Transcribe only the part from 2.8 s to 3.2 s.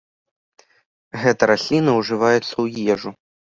ежу.